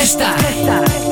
[0.00, 0.32] Protesta.
[0.32, 1.09] Protesta.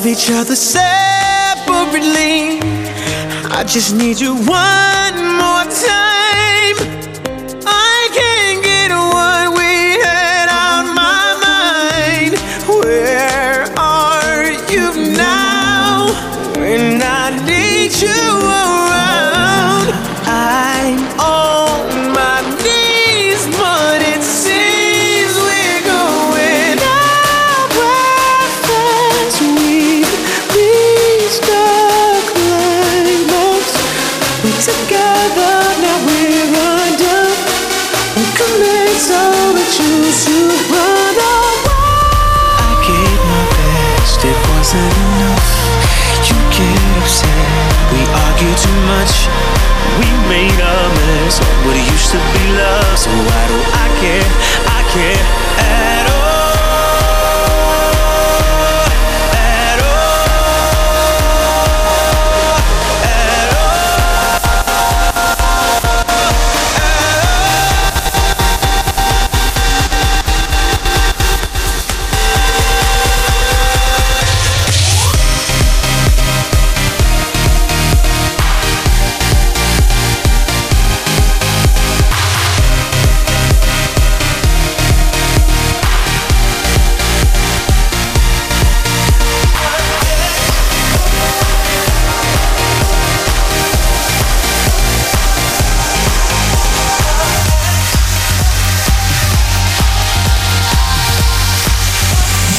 [0.00, 2.58] love each other separately.
[3.52, 5.09] I just need you one.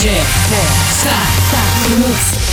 [0.04, 0.26] Magic
[0.98, 2.51] Star Mix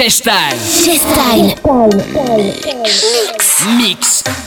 [0.00, 0.56] J-Style.
[0.56, 1.60] J-Style.
[3.36, 3.66] Mix.
[3.76, 4.39] Mix.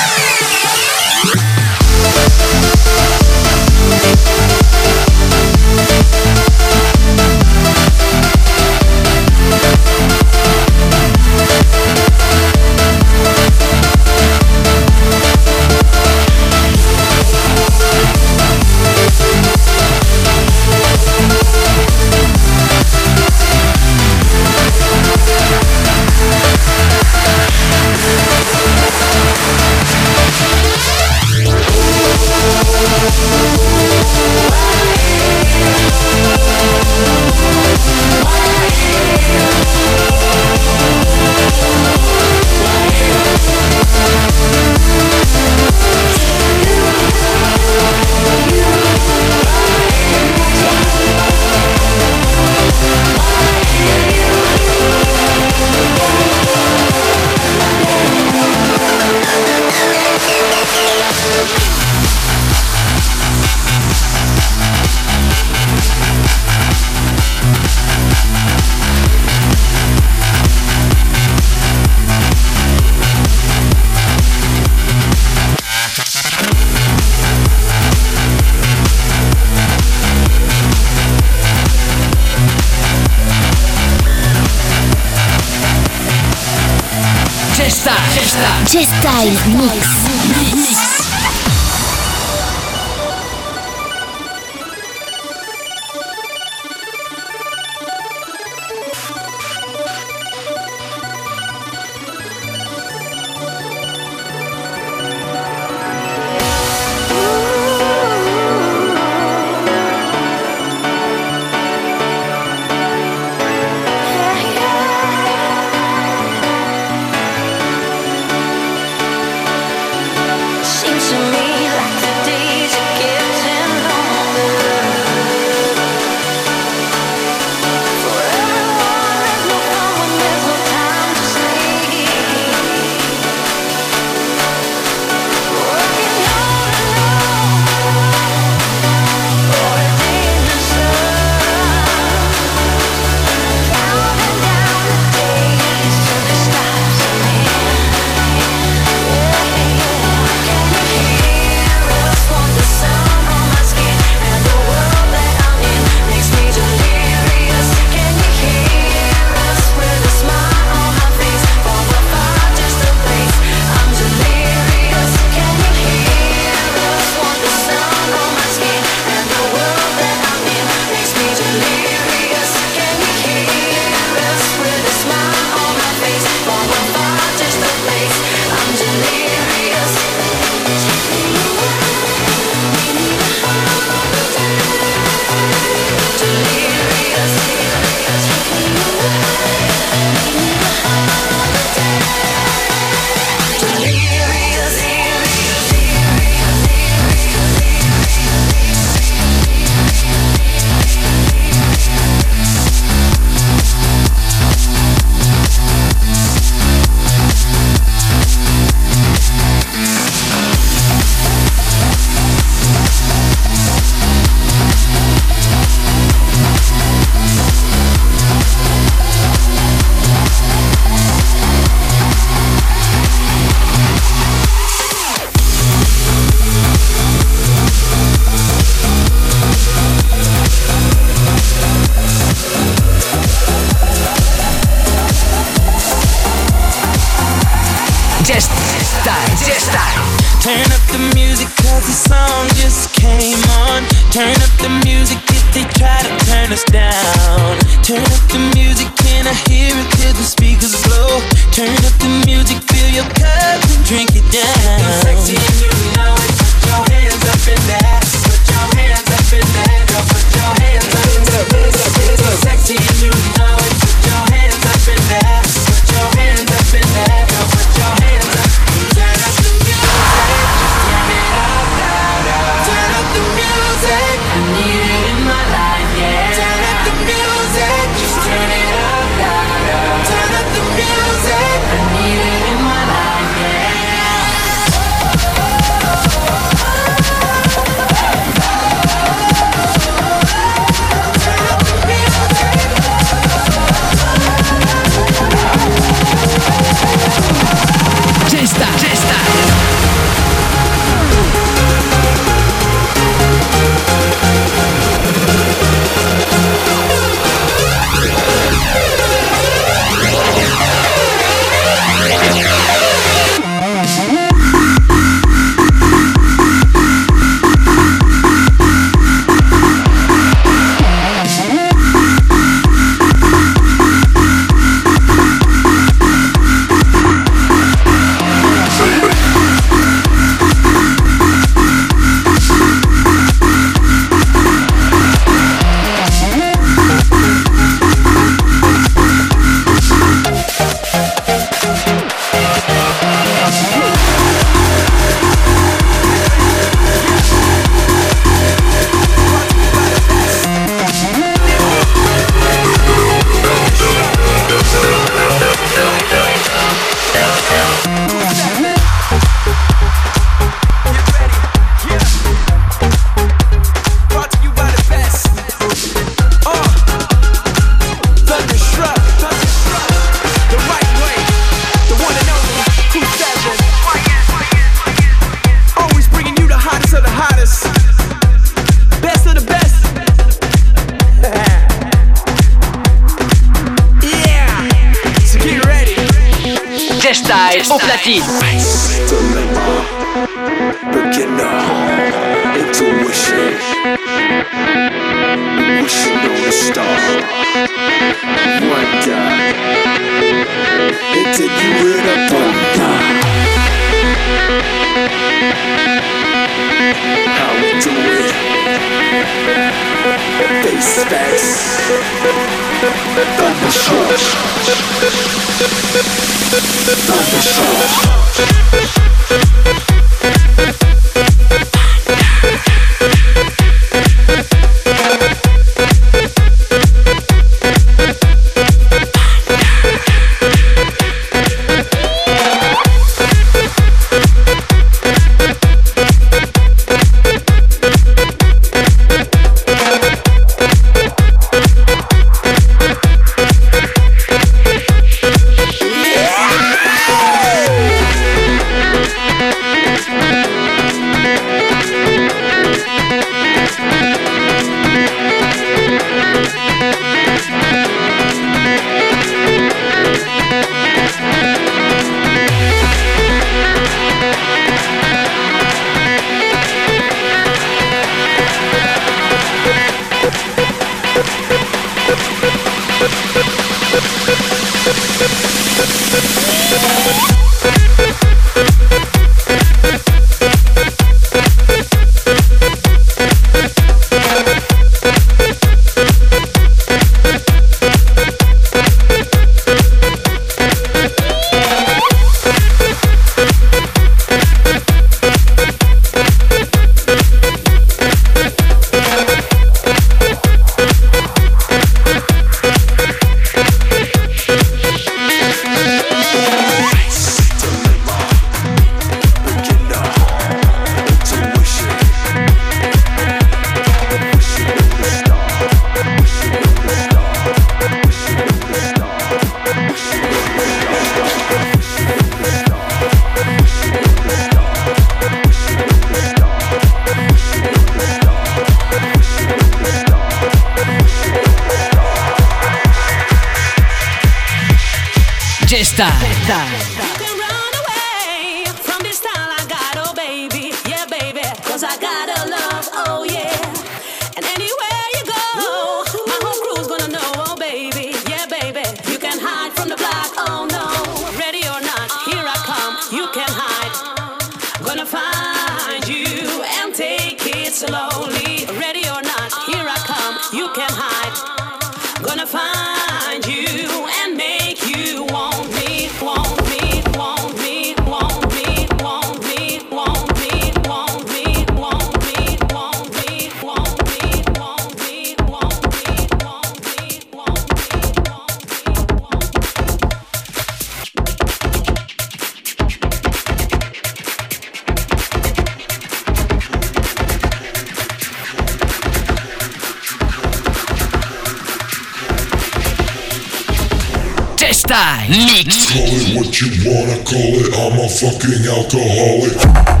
[598.07, 600.00] Fucking alcoholic.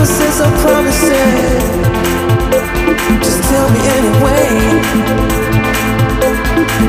[0.00, 1.62] promises are promises.
[3.20, 4.48] Just tell me anyway.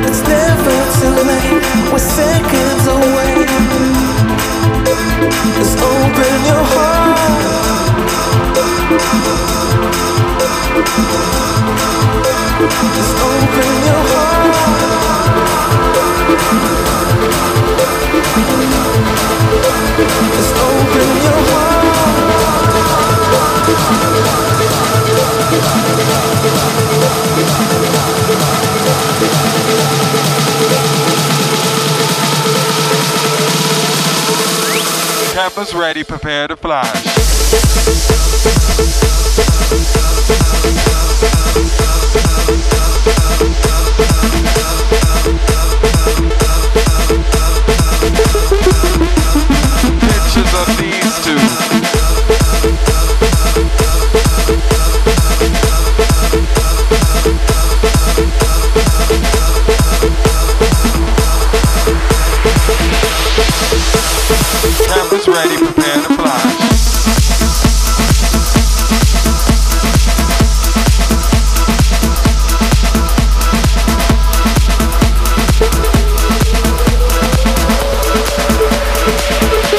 [0.07, 1.59] It's never too late.
[1.91, 3.33] We're seconds away.
[5.59, 7.19] Just open your heart.
[12.95, 14.00] Just open your
[35.33, 37.40] Peppers ready, prepare to fly.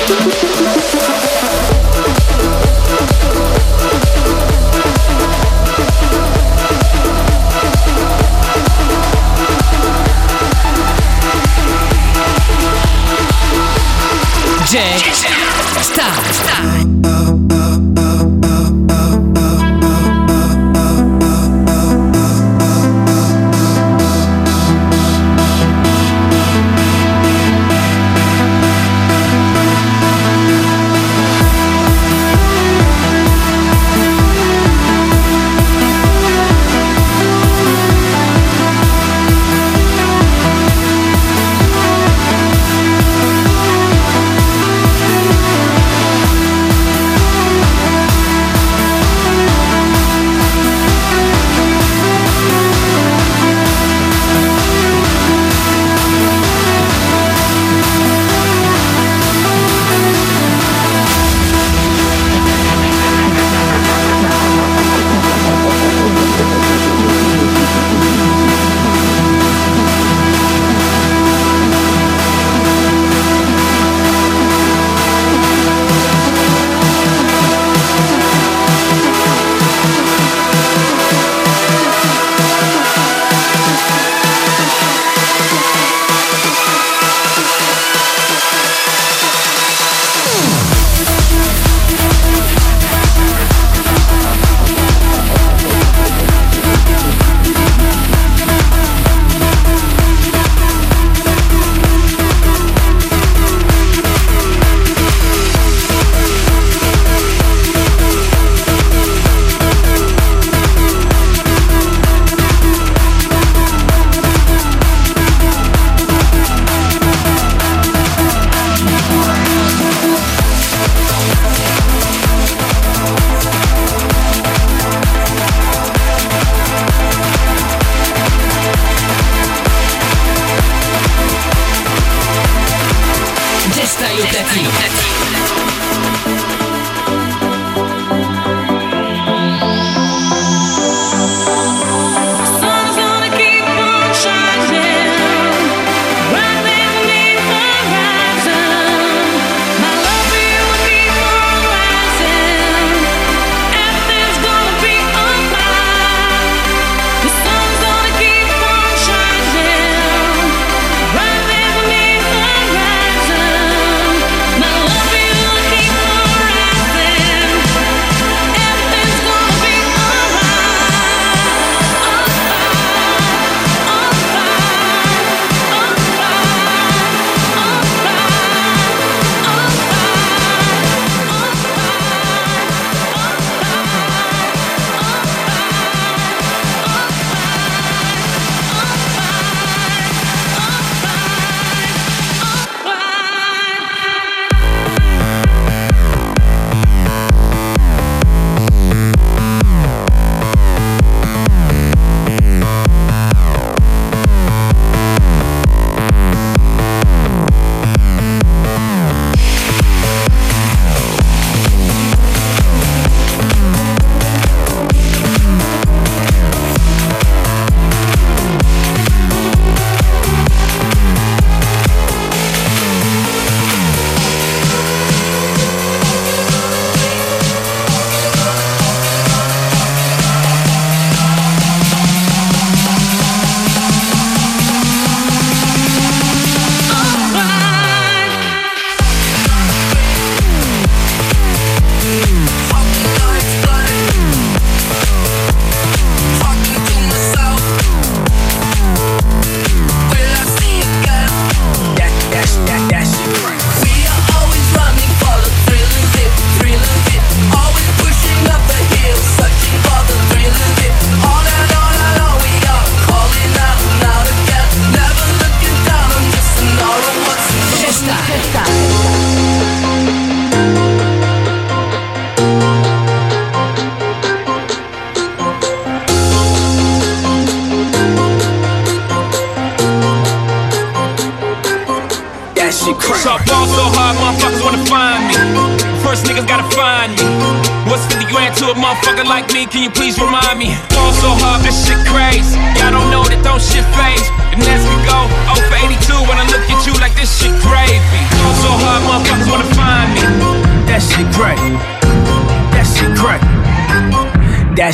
[0.08, 0.61] Música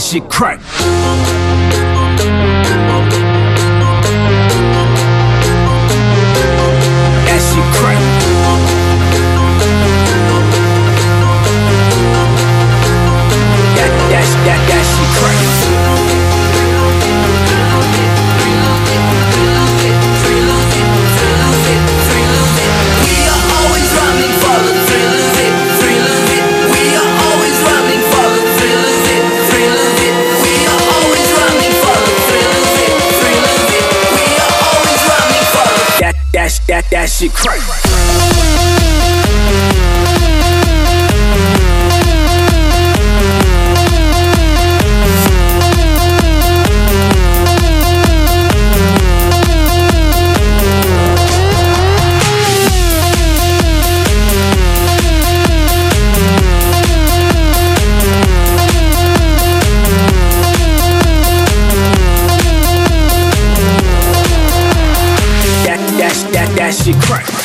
[0.08, 0.58] shit crack.
[37.18, 38.77] Shit crack.
[66.88, 67.37] Shit crack.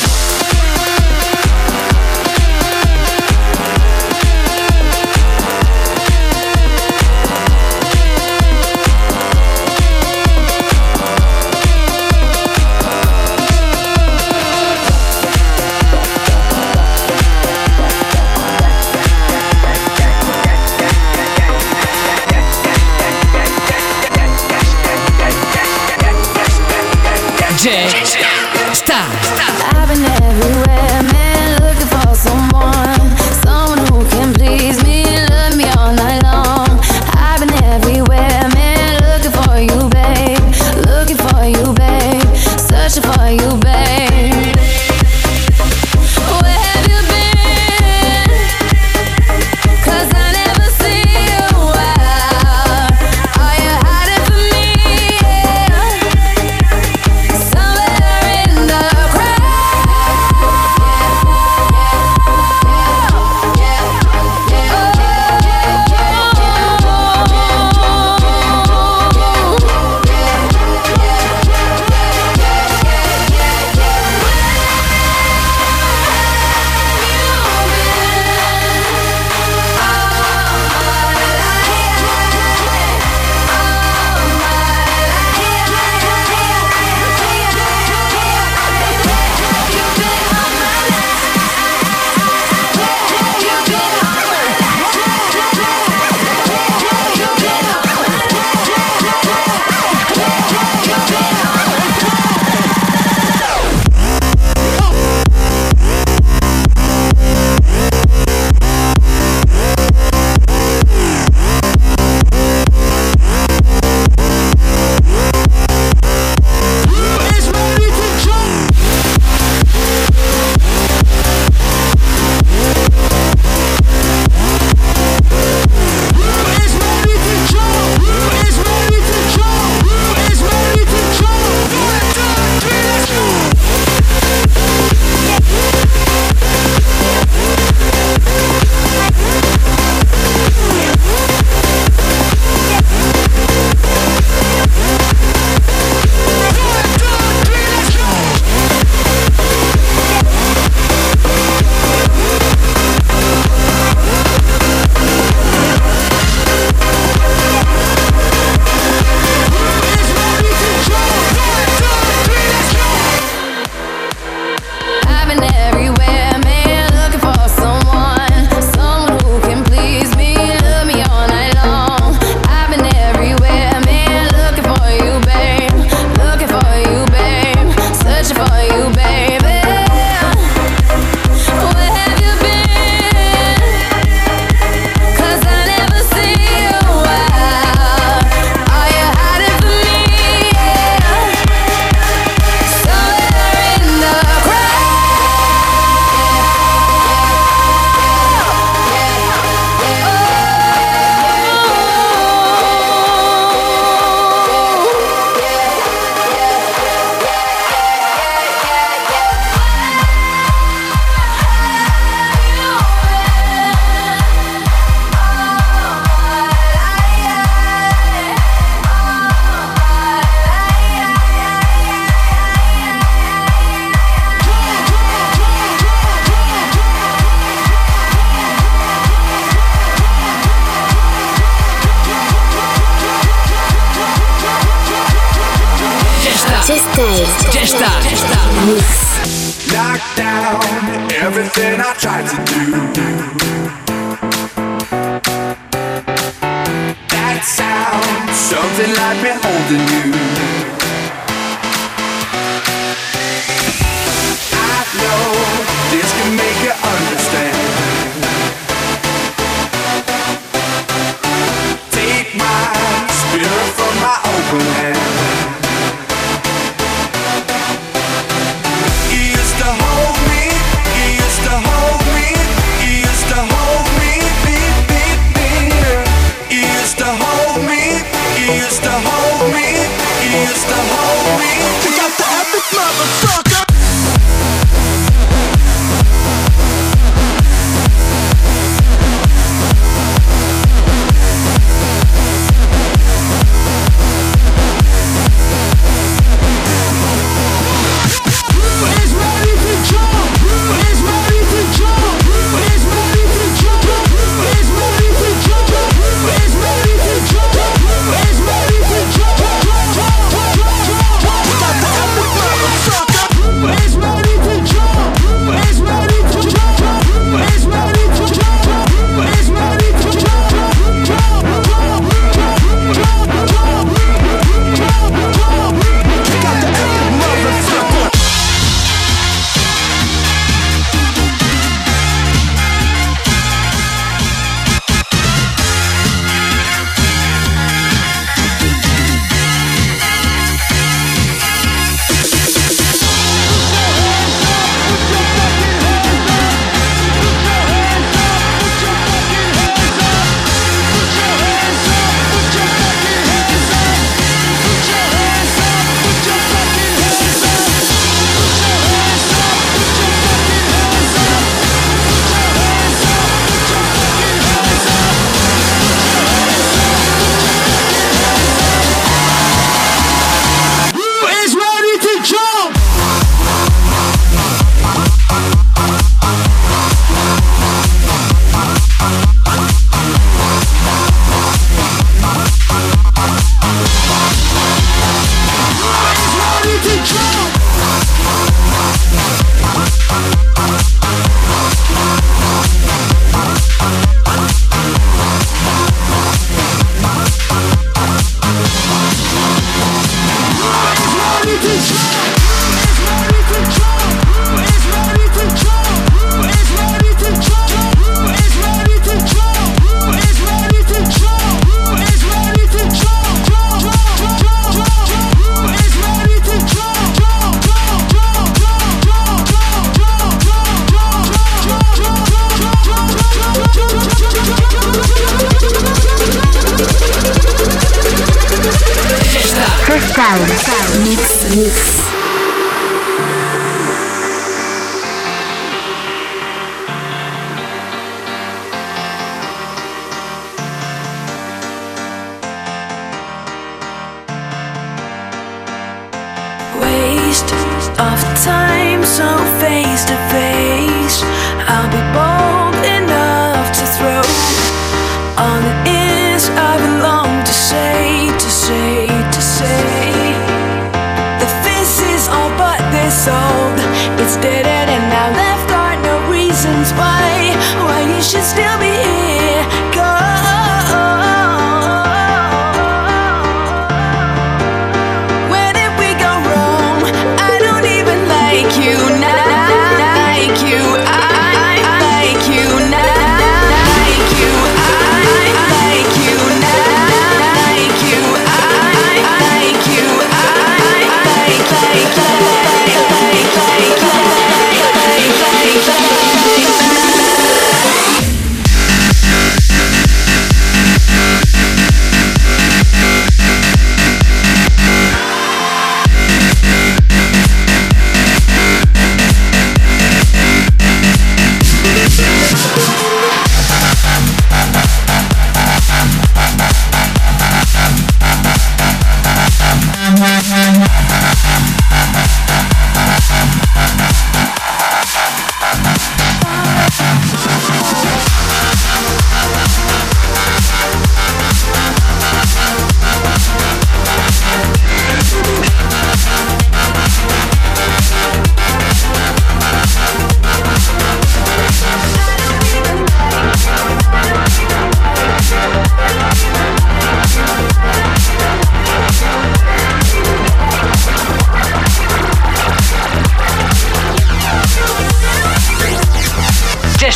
[431.04, 432.03] Mix, mix.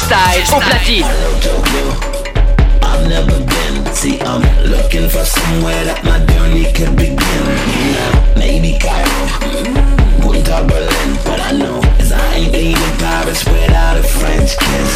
[0.08, 1.06] Style au platine.
[2.82, 3.94] I've never been.
[3.94, 7.44] See, I'm looking for somewhere that my journey could begin.
[8.38, 9.28] Maybe Cairo,
[10.22, 14.94] Punta Berlin, but I know is I ain't leaving Paris without a French kiss.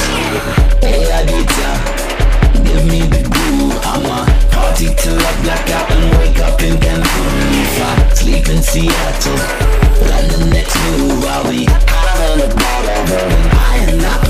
[0.79, 3.75] Hey, Adita, give me the groove.
[3.83, 7.35] I'ma party till I black out and wake up in Cancun.
[7.59, 14.21] If I sleep in Seattle, then the next move I'll be and I am not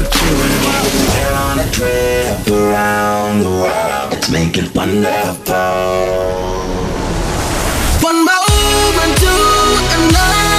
[1.52, 4.12] on a trip around the world.
[4.12, 5.56] Let's make it wonderful.
[8.02, 8.26] One
[9.22, 9.34] to
[9.96, 10.51] another.